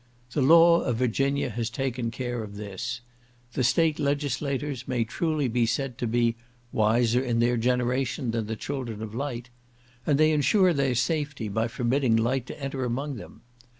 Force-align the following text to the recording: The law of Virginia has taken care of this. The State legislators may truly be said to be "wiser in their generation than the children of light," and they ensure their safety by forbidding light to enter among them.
The 0.31 0.41
law 0.41 0.81
of 0.81 0.95
Virginia 0.97 1.51
has 1.51 1.69
taken 1.69 2.09
care 2.09 2.43
of 2.43 2.55
this. 2.55 3.01
The 3.53 3.63
State 3.63 3.99
legislators 3.99 4.87
may 4.87 5.03
truly 5.03 5.47
be 5.47 5.67
said 5.67 5.99
to 5.99 6.07
be 6.07 6.37
"wiser 6.71 7.21
in 7.23 7.37
their 7.39 7.55
generation 7.55 8.31
than 8.31 8.47
the 8.47 8.55
children 8.55 9.03
of 9.03 9.13
light," 9.13 9.51
and 10.07 10.17
they 10.19 10.31
ensure 10.31 10.73
their 10.73 10.95
safety 10.95 11.49
by 11.49 11.67
forbidding 11.67 12.15
light 12.15 12.47
to 12.47 12.59
enter 12.59 12.83
among 12.83 13.17
them. 13.17 13.41